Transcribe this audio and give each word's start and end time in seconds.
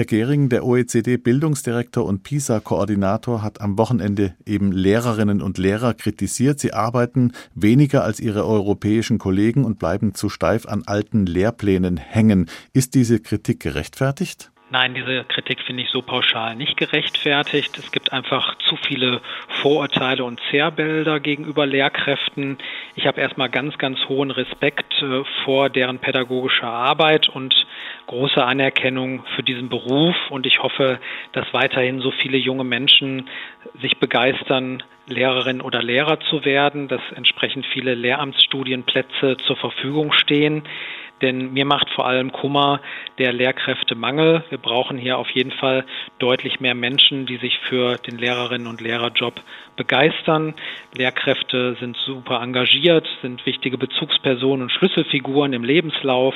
Herr 0.00 0.06
Gehring, 0.06 0.48
der 0.48 0.64
OECD-Bildungsdirektor 0.64 2.06
und 2.06 2.22
PISA-Koordinator, 2.22 3.42
hat 3.42 3.60
am 3.60 3.76
Wochenende 3.76 4.34
eben 4.46 4.72
Lehrerinnen 4.72 5.42
und 5.42 5.58
Lehrer 5.58 5.92
kritisiert. 5.92 6.58
Sie 6.58 6.72
arbeiten 6.72 7.32
weniger 7.54 8.02
als 8.02 8.18
ihre 8.18 8.46
europäischen 8.46 9.18
Kollegen 9.18 9.66
und 9.66 9.78
bleiben 9.78 10.14
zu 10.14 10.30
steif 10.30 10.64
an 10.64 10.84
alten 10.86 11.26
Lehrplänen 11.26 11.98
hängen. 11.98 12.48
Ist 12.72 12.94
diese 12.94 13.20
Kritik 13.20 13.60
gerechtfertigt? 13.60 14.50
Nein, 14.72 14.94
diese 14.94 15.24
Kritik 15.24 15.60
finde 15.66 15.82
ich 15.82 15.90
so 15.90 16.00
pauschal 16.00 16.54
nicht 16.54 16.78
gerechtfertigt. 16.78 17.76
Es 17.76 17.92
gibt 17.92 18.12
einfach 18.12 18.56
zu 18.68 18.76
viele 18.76 19.20
Vorurteile 19.60 20.24
und 20.24 20.40
Zerrbilder 20.50 21.20
gegenüber 21.20 21.66
Lehrkräften. 21.66 22.56
Ich 22.94 23.06
habe 23.06 23.20
erstmal 23.20 23.50
ganz, 23.50 23.76
ganz 23.76 23.98
hohen 24.08 24.30
Respekt 24.30 24.94
äh, 25.02 25.24
vor 25.44 25.68
deren 25.68 25.98
pädagogischer 25.98 26.68
Arbeit 26.68 27.28
und 27.28 27.66
große 28.10 28.44
Anerkennung 28.44 29.22
für 29.36 29.44
diesen 29.44 29.68
Beruf. 29.68 30.16
Und 30.30 30.44
ich 30.44 30.60
hoffe, 30.62 30.98
dass 31.32 31.46
weiterhin 31.52 32.00
so 32.00 32.10
viele 32.10 32.38
junge 32.38 32.64
Menschen 32.64 33.28
sich 33.80 33.98
begeistern, 33.98 34.82
Lehrerin 35.06 35.60
oder 35.60 35.80
Lehrer 35.80 36.18
zu 36.28 36.44
werden, 36.44 36.88
dass 36.88 37.00
entsprechend 37.14 37.66
viele 37.66 37.94
Lehramtsstudienplätze 37.94 39.36
zur 39.46 39.56
Verfügung 39.56 40.12
stehen. 40.12 40.64
Denn 41.22 41.52
mir 41.52 41.64
macht 41.64 41.90
vor 41.90 42.06
allem 42.06 42.32
Kummer 42.32 42.80
der 43.18 43.32
Lehrkräftemangel. 43.32 44.44
Wir 44.48 44.58
brauchen 44.58 44.98
hier 44.98 45.18
auf 45.18 45.30
jeden 45.30 45.52
Fall 45.52 45.84
deutlich 46.18 46.60
mehr 46.60 46.74
Menschen, 46.74 47.26
die 47.26 47.36
sich 47.36 47.58
für 47.68 47.96
den 47.96 48.18
Lehrerinnen 48.18 48.66
und 48.66 48.80
Lehrerjob 48.80 49.34
begeistern. 49.76 50.54
Lehrkräfte 50.94 51.76
sind 51.80 51.96
super 51.96 52.42
engagiert, 52.42 53.08
sind 53.22 53.44
wichtige 53.46 53.78
Bezugspersonen 53.78 54.64
und 54.64 54.72
Schlüsselfiguren 54.72 55.52
im 55.52 55.64
Lebenslauf 55.64 56.34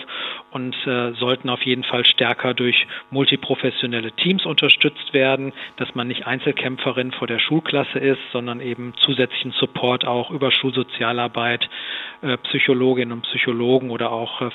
und 0.50 0.74
äh, 0.86 1.12
sollten 1.12 1.50
auf 1.50 1.62
jeden 1.62 1.84
Fall 1.84 2.06
stärker 2.06 2.54
durch 2.54 2.86
multiprofessionelle 3.10 4.12
Teams 4.12 4.46
unterstützt 4.46 5.12
werden, 5.12 5.52
dass 5.76 5.94
man 5.94 6.08
nicht 6.08 6.26
Einzelkämpferin 6.26 7.12
vor 7.12 7.26
der 7.26 7.38
Schulklasse 7.38 7.98
ist, 7.98 8.20
sondern 8.32 8.60
eben 8.60 8.94
zusätzlichen 9.00 9.52
Support 9.52 10.06
auch 10.06 10.30
über 10.30 10.50
Schulsozialarbeit, 10.50 11.68
äh, 12.22 12.38
Psychologinnen 12.38 13.12
und 13.12 13.22
Psychologen 13.22 13.90
oder 13.90 14.10
auch 14.10 14.40
äh, 14.40 14.50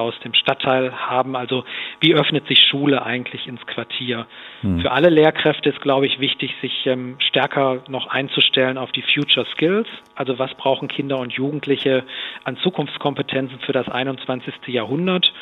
aus 0.00 0.18
dem 0.20 0.34
Stadtteil 0.34 0.92
haben. 0.92 1.36
Also 1.36 1.64
wie 2.00 2.14
öffnet 2.14 2.46
sich 2.46 2.58
Schule 2.70 3.04
eigentlich 3.04 3.46
ins 3.46 3.64
Quartier? 3.66 4.26
Hm. 4.60 4.80
Für 4.80 4.92
alle 4.92 5.10
Lehrkräfte 5.10 5.70
ist, 5.70 5.80
glaube 5.80 6.06
ich, 6.06 6.20
wichtig, 6.20 6.54
sich 6.60 6.86
ähm, 6.86 7.16
stärker 7.18 7.82
noch 7.88 8.06
einzustellen 8.06 8.78
auf 8.78 8.92
die 8.92 9.02
Future 9.02 9.46
Skills. 9.52 9.88
Also 10.14 10.38
was 10.38 10.54
brauchen 10.54 10.88
Kinder 10.88 11.18
und 11.18 11.32
Jugendliche 11.32 12.04
an 12.44 12.56
Zukunftskompetenzen 12.56 13.58
für 13.60 13.72
das 13.72 13.88
21. 13.88 14.54
Jahrhundert? 14.66 15.32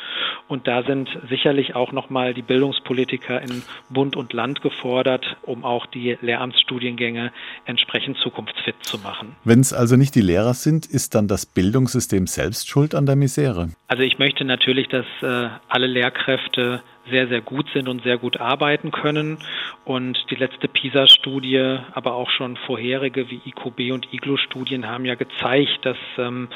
Und 0.47 0.67
da 0.67 0.83
sind 0.83 1.09
sicherlich 1.29 1.75
auch 1.75 1.91
nochmal 1.91 2.33
die 2.33 2.41
Bildungspolitiker 2.41 3.41
in 3.41 3.63
Bund 3.89 4.15
und 4.15 4.33
Land 4.33 4.61
gefordert, 4.61 5.37
um 5.43 5.63
auch 5.63 5.85
die 5.85 6.17
Lehramtsstudiengänge 6.21 7.31
entsprechend 7.65 8.17
zukunftsfit 8.17 8.75
zu 8.81 8.97
machen. 8.99 9.35
Wenn 9.43 9.59
es 9.59 9.73
also 9.73 9.95
nicht 9.95 10.15
die 10.15 10.21
Lehrer 10.21 10.53
sind, 10.53 10.85
ist 10.85 11.15
dann 11.15 11.27
das 11.27 11.45
Bildungssystem 11.45 12.27
selbst 12.27 12.69
schuld 12.69 12.95
an 12.95 13.05
der 13.05 13.15
Misere? 13.15 13.69
Also 13.87 14.03
ich 14.03 14.19
möchte 14.19 14.43
natürlich, 14.45 14.87
dass 14.89 15.05
äh, 15.21 15.49
alle 15.69 15.87
Lehrkräfte 15.87 16.81
sehr, 17.09 17.27
sehr 17.27 17.41
gut 17.41 17.67
sind 17.73 17.87
und 17.87 18.03
sehr 18.03 18.17
gut 18.17 18.39
arbeiten 18.39 18.91
können. 18.91 19.37
Und 19.85 20.17
die 20.29 20.35
letzte 20.35 20.67
PISA-Studie, 20.67 21.79
aber 21.93 22.13
auch 22.13 22.29
schon 22.29 22.57
vorherige 22.65 23.29
wie 23.29 23.41
IQB 23.45 23.91
und 23.91 24.13
IGLO-Studien 24.13 24.87
haben 24.87 25.05
ja 25.05 25.15
gezeigt, 25.15 25.79
dass 25.83 25.97
ähm, 26.17 26.47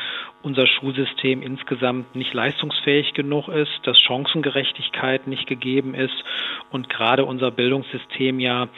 unser 0.43 0.67
Schulsystem 0.67 1.41
insgesamt 1.41 2.15
nicht 2.15 2.33
leistungsfähig 2.33 3.13
genug 3.13 3.49
ist, 3.49 3.79
dass 3.83 3.99
Chancengerechtigkeit 3.99 5.27
nicht 5.27 5.47
gegeben 5.47 5.93
ist 5.93 6.23
und 6.71 6.89
gerade 6.89 7.25
unser 7.25 7.51
Bildungssystem 7.51 8.39
ja 8.39 8.69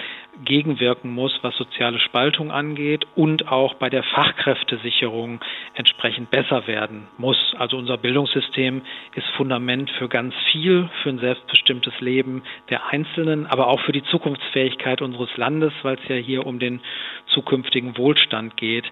gegenwirken 0.44 1.14
muss, 1.14 1.38
was 1.42 1.56
soziale 1.58 2.00
Spaltung 2.00 2.52
angeht 2.52 3.06
und 3.16 3.52
auch 3.52 3.76
bei 3.76 3.90
der 3.90 4.04
Fachkräftesicherung 4.04 5.40
entsprechend 5.74 6.32
besser 6.32 6.68
werden 6.68 7.08
muss. 7.18 7.38
Also 7.58 7.78
unser 7.78 7.98
Bildungssystem 7.98 8.82
ist 9.16 9.28
Fundament 9.38 9.90
für 9.92 10.08
ganz 10.08 10.34
viel, 10.52 10.90
für 11.04 11.10
ein 11.10 11.20
selbstbestimmtes 11.20 12.00
Leben 12.00 12.44
der 12.70 12.88
Einzelnen, 12.88 13.46
aber 13.48 13.68
auch 13.68 13.82
für 13.82 13.92
die 13.92 14.04
Zukunftsfähigkeit 14.04 15.02
unseres 15.02 15.36
Landes, 15.38 15.74
weil 15.84 15.96
es 15.96 16.08
ja 16.08 16.16
hier 16.16 16.46
um 16.46 16.60
den 16.60 16.82
zukünftigen 17.40 17.98
Wohlstand 17.98 18.58
geht. 18.58 18.86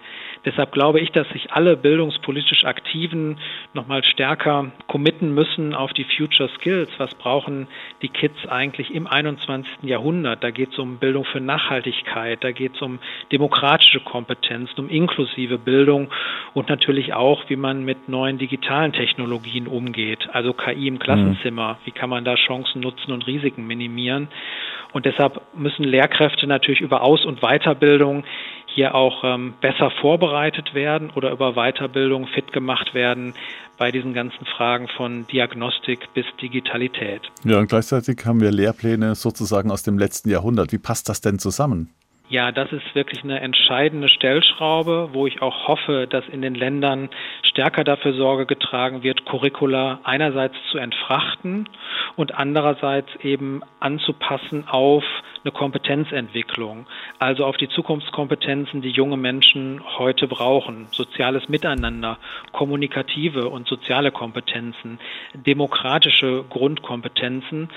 Deshalb 0.44 0.72
glaube 0.72 1.00
ich, 1.00 1.10
dass 1.10 1.28
sich 1.30 1.52
alle 1.52 1.76
bildungspolitisch 1.76 2.64
Aktiven 2.64 3.38
nochmal 3.74 4.04
stärker 4.04 4.70
committen 4.86 5.34
müssen 5.34 5.74
auf 5.74 5.92
die 5.92 6.04
Future 6.04 6.48
Skills. 6.58 6.88
Was 6.98 7.14
brauchen 7.14 7.66
die 8.00 8.08
Kids 8.08 8.46
eigentlich 8.48 8.94
im 8.94 9.06
21. 9.06 9.82
Jahrhundert? 9.82 10.42
Da 10.42 10.50
geht 10.50 10.72
es 10.72 10.78
um 10.78 10.98
Bildung 10.98 11.24
für 11.24 11.40
Nachhaltigkeit, 11.40 12.42
da 12.42 12.52
geht 12.52 12.76
es 12.76 12.82
um 12.82 12.98
demokratische 13.32 14.00
Kompetenzen, 14.00 14.80
um 14.80 14.88
inklusive 14.88 15.58
Bildung 15.58 16.08
und 16.54 16.68
natürlich 16.68 17.12
auch, 17.12 17.42
wie 17.48 17.56
man 17.56 17.84
mit 17.84 18.08
neuen 18.08 18.38
digitalen 18.38 18.92
Technologien 18.92 19.66
umgeht. 19.66 20.28
Also 20.32 20.52
KI 20.54 20.88
im 20.88 20.98
Klassenzimmer, 20.98 21.74
mhm. 21.74 21.76
wie 21.84 21.90
kann 21.90 22.08
man 22.08 22.24
da 22.24 22.36
Chancen 22.36 22.80
nutzen 22.80 23.12
und 23.12 23.26
Risiken 23.26 23.66
minimieren? 23.66 24.28
Und 24.92 25.04
deshalb 25.04 25.40
müssen 25.54 25.84
Lehrkräfte 25.84 26.46
natürlich 26.46 26.80
über 26.80 27.02
Aus- 27.02 27.24
und 27.24 27.40
Weiterbildung 27.40 28.24
hier 28.66 28.94
auch 28.94 29.24
ähm, 29.24 29.54
besser 29.60 29.90
vorbereitet 29.90 30.74
werden 30.74 31.10
oder 31.10 31.30
über 31.30 31.54
Weiterbildung 31.54 32.26
fit 32.28 32.52
gemacht 32.52 32.94
werden 32.94 33.34
bei 33.76 33.90
diesen 33.90 34.14
ganzen 34.14 34.44
Fragen 34.46 34.88
von 34.88 35.26
Diagnostik 35.26 36.12
bis 36.14 36.26
Digitalität. 36.40 37.22
Ja, 37.44 37.58
und 37.58 37.68
gleichzeitig 37.68 38.24
haben 38.24 38.40
wir 38.40 38.50
Lehrpläne 38.50 39.14
sozusagen 39.14 39.70
aus 39.70 39.82
dem 39.82 39.98
letzten 39.98 40.30
Jahrhundert. 40.30 40.72
Wie 40.72 40.78
passt 40.78 41.08
das 41.08 41.20
denn 41.20 41.38
zusammen? 41.38 41.90
Ja, 42.30 42.52
das 42.52 42.70
ist 42.72 42.94
wirklich 42.94 43.24
eine 43.24 43.40
entscheidende 43.40 44.08
Stellschraube, 44.08 45.10
wo 45.12 45.26
ich 45.26 45.40
auch 45.40 45.66
hoffe, 45.66 46.06
dass 46.06 46.28
in 46.28 46.42
den 46.42 46.54
Ländern 46.54 47.08
stärker 47.42 47.84
dafür 47.84 48.12
Sorge 48.12 48.44
getragen 48.44 49.02
wird, 49.02 49.24
Curricula 49.24 50.00
einerseits 50.04 50.54
zu 50.70 50.76
entfrachten 50.76 51.70
und 52.16 52.34
andererseits 52.34 53.08
eben 53.22 53.62
anzupassen 53.80 54.68
auf 54.68 55.04
eine 55.44 55.52
Kompetenzentwicklung, 55.52 56.86
also 57.18 57.44
auf 57.44 57.56
die 57.56 57.68
Zukunftskompetenzen, 57.68 58.82
die 58.82 58.90
junge 58.90 59.16
Menschen 59.16 59.80
heute 59.98 60.26
brauchen. 60.26 60.86
Soziales 60.90 61.48
Miteinander, 61.48 62.18
kommunikative 62.52 63.48
und 63.48 63.66
soziale 63.66 64.10
Kompetenzen, 64.10 64.98
demokratische 65.34 66.44
Grundkompetenzen 66.48 67.68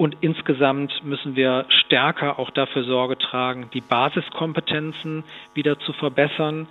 und 0.00 0.16
insgesamt 0.22 1.04
müssen 1.04 1.36
wir 1.36 1.66
stärker 1.68 2.38
auch 2.38 2.50
dafür 2.50 2.84
Sorge 2.84 3.18
tragen, 3.18 3.68
die 3.74 3.82
Basiskompetenzen 3.82 5.24
wieder 5.52 5.78
zu 5.78 5.92
verbessern. 5.92 6.68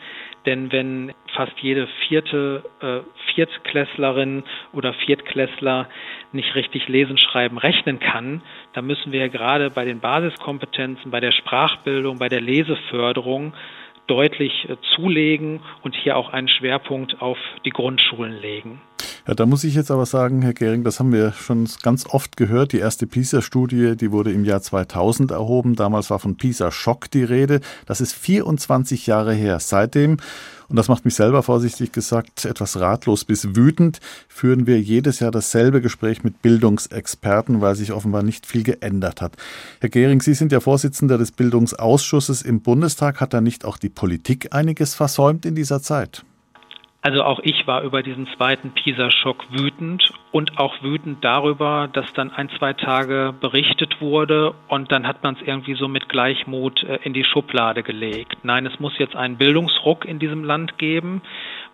Denn 0.48 0.72
wenn 0.72 1.14
fast 1.36 1.54
jede 1.60 1.88
vierte 2.08 2.64
äh, 2.82 3.02
Viertklässlerin 3.36 4.44
oder 4.74 4.94
Viertklässler 4.94 5.88
nicht 6.32 6.56
richtig 6.56 6.88
lesen, 6.88 7.18
schreiben, 7.18 7.58
rechnen 7.58 8.00
kann, 8.00 8.42
dann 8.74 8.86
müssen 8.86 9.12
wir 9.12 9.30
gerade 9.30 9.70
bei 9.70 9.86
den 9.86 10.00
Basiskompetenzen, 10.00 11.12
bei 11.12 11.20
der 11.20 11.32
Sprachbildung, 11.32 12.20
bei 12.20 12.30
der 12.30 12.42
Leseförderung 12.42 13.54
deutlich 14.08 14.68
äh, 14.70 14.76
zulegen 14.96 15.62
und 15.82 15.96
hier 15.96 16.18
auch 16.18 16.30
einen 16.30 16.48
Schwerpunkt 16.48 17.22
auf 17.22 17.38
die 17.66 17.70
Grundschulen 17.70 18.40
legen. 18.42 18.82
Ja, 19.30 19.36
da 19.36 19.46
muss 19.46 19.64
ich 19.64 19.76
jetzt 19.76 19.92
aber 19.92 20.08
sagen, 20.08 20.42
Herr 20.42 20.56
Gehring, 20.56 20.84
das 20.84 21.00
haben 21.00 21.14
wir 21.14 21.34
schon 21.34 21.70
ganz 21.84 22.08
oft 22.08 22.36
gehört. 22.36 22.74
Die 22.74 22.80
erste 22.80 23.06
PISA-Studie, 23.06 23.96
die 23.96 24.12
wurde 24.12 24.32
im 24.32 24.44
Jahr 24.44 24.64
2000 24.64 25.30
erhoben. 25.30 25.76
Damals 25.76 26.10
war 26.10 26.18
von 26.18 26.36
PISA-Schock 26.36 27.12
die 27.12 27.26
Rede. 27.26 27.60
Das 27.86 28.02
ist 28.02 28.14
24 28.14 29.06
Jahre 29.06 29.36
her. 29.36 29.60
Seitdem, 29.60 30.18
und 30.68 30.78
das 30.78 30.88
macht 30.88 31.06
mich 31.06 31.14
selber 31.14 31.44
vorsichtig 31.44 31.92
gesagt 31.92 32.44
etwas 32.46 32.80
ratlos 32.80 33.24
bis 33.24 33.56
wütend, 33.56 34.00
führen 34.28 34.66
wir 34.66 34.82
jedes 34.82 35.20
Jahr 35.20 35.30
dasselbe 35.30 35.80
Gespräch 35.80 36.24
mit 36.24 36.42
Bildungsexperten, 36.42 37.62
weil 37.62 37.76
sich 37.76 37.92
offenbar 37.92 38.24
nicht 38.24 38.48
viel 38.48 38.64
geändert 38.64 39.22
hat. 39.22 39.38
Herr 39.80 39.90
Gehring, 39.90 40.24
Sie 40.24 40.34
sind 40.34 40.52
ja 40.52 40.60
Vorsitzender 40.60 41.20
des 41.20 41.34
Bildungsausschusses 41.34 42.42
im 42.42 42.62
Bundestag. 42.62 43.22
Hat 43.22 43.36
da 43.36 43.42
nicht 43.42 43.64
auch 43.64 43.78
die 43.78 43.90
Politik 43.90 44.56
einiges 44.56 44.96
versäumt 44.96 45.46
in 45.46 45.54
dieser 45.54 45.84
Zeit? 45.84 46.26
Also 47.02 47.24
auch 47.24 47.40
ich 47.44 47.66
war 47.66 47.84
über 47.84 48.04
diesen 48.04 48.28
zweiten 48.36 48.72
PISA-Schock 48.72 49.46
wütend 49.52 50.12
und 50.32 50.58
auch 50.60 50.84
wütend 50.84 51.24
darüber, 51.24 51.88
dass 51.92 52.12
dann 52.12 52.30
ein, 52.32 52.50
zwei 52.58 52.74
Tage 52.74 53.34
berichtet 53.40 54.02
wurde 54.02 54.54
und 54.68 54.92
dann 54.92 55.08
hat 55.08 55.24
man 55.24 55.36
es 55.36 55.42
irgendwie 55.42 55.76
so 55.76 55.88
mit 55.88 56.10
Gleichmut 56.10 56.84
äh, 56.84 57.00
in 57.04 57.14
die 57.14 57.24
Schublade 57.24 57.84
gelegt. 57.84 58.40
Nein, 58.44 58.66
es 58.66 58.82
muss 58.82 58.98
jetzt 58.98 59.16
einen 59.16 59.38
Bildungsruck 59.38 60.04
in 60.04 60.20
diesem 60.20 60.44
Land 60.44 60.78
geben, 60.78 61.22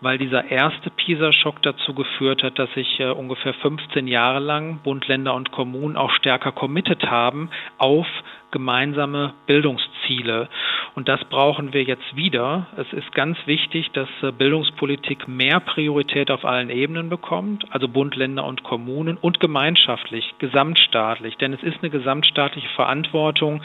weil 0.00 0.16
dieser 0.16 0.48
erste 0.48 0.90
PISA-Schock 0.90 1.60
dazu 1.60 1.92
geführt 1.92 2.44
hat, 2.44 2.60
dass 2.60 2.72
sich 2.74 3.00
äh, 3.00 3.10
ungefähr 3.10 3.54
15 3.54 4.06
Jahre 4.06 4.38
lang 4.38 4.78
Bund, 4.84 5.08
Länder 5.08 5.34
und 5.34 5.50
Kommunen 5.50 5.96
auch 5.96 6.12
stärker 6.12 6.52
committed 6.52 7.10
haben 7.10 7.50
auf 7.78 8.06
gemeinsame 8.52 9.34
Bildungsziele. 9.46 10.48
Und 10.96 11.10
das 11.10 11.22
brauchen 11.24 11.74
wir 11.74 11.82
jetzt 11.82 12.16
wieder. 12.16 12.68
Es 12.78 12.90
ist 12.94 13.12
ganz 13.12 13.36
wichtig, 13.44 13.90
dass 13.92 14.08
äh, 14.22 14.32
Bildungspolitik 14.32 15.28
mehr 15.28 15.60
Priorität 15.60 16.30
auf 16.30 16.46
allen 16.46 16.70
Ebenen 16.70 17.10
bekommt, 17.10 17.66
also 17.68 17.86
Bund, 17.86 18.16
Länder 18.16 18.44
und 18.46 18.62
Kommunen 18.62 19.18
und 19.18 19.38
gemeinschaftlich, 19.38 20.34
gesamtstaatlich. 20.38 21.36
Denn 21.36 21.52
es 21.52 21.62
ist 21.62 21.82
eine 21.82 21.90
gesamtstaatliche 21.90 22.70
Verantwortung 22.70 23.62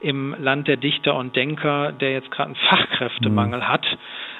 im 0.00 0.34
Land 0.36 0.66
der 0.66 0.76
Dichter 0.76 1.14
und 1.14 1.36
Denker, 1.36 1.92
der 1.92 2.10
jetzt 2.10 2.32
gerade 2.32 2.48
einen 2.48 2.56
Fachkräftemangel 2.56 3.60
mhm. 3.60 3.68
hat, 3.68 3.86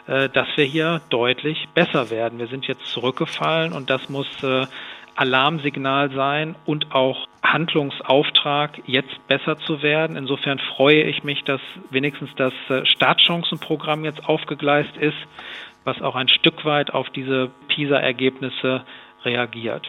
äh, 0.08 0.28
dass 0.28 0.48
wir 0.56 0.64
hier 0.64 1.02
deutlich 1.10 1.68
besser 1.72 2.10
werden. 2.10 2.40
Wir 2.40 2.48
sind 2.48 2.66
jetzt 2.66 2.84
zurückgefallen 2.86 3.72
und 3.72 3.90
das 3.90 4.08
muss 4.08 4.26
äh, 4.42 4.66
Alarmsignal 5.16 6.10
sein 6.12 6.56
und 6.64 6.92
auch 6.94 7.26
Handlungsauftrag, 7.42 8.82
jetzt 8.86 9.26
besser 9.28 9.58
zu 9.58 9.82
werden. 9.82 10.16
Insofern 10.16 10.58
freue 10.58 11.02
ich 11.02 11.24
mich, 11.24 11.44
dass 11.44 11.60
wenigstens 11.90 12.30
das 12.36 12.52
äh, 12.68 12.84
Startchancenprogramm 12.84 14.04
jetzt 14.04 14.24
aufgegleist 14.26 14.96
ist, 14.96 15.16
was 15.84 16.00
auch 16.02 16.16
ein 16.16 16.28
Stück 16.28 16.64
weit 16.64 16.92
auf 16.92 17.10
diese 17.10 17.50
PISA-Ergebnisse 17.68 18.84
reagiert. 19.24 19.82